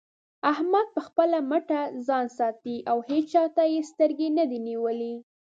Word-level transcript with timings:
احمد 0.51 0.87
په 0.95 1.01
خپله 1.07 1.37
مټه 1.49 1.81
ځان 2.07 2.25
ساتي 2.37 2.77
او 2.91 2.97
هيچا 3.09 3.43
ته 3.55 3.63
يې 3.73 3.81
سترګې 3.91 4.27
نه 4.37 4.43
دې 4.49 4.59
نيولې. 4.67 5.15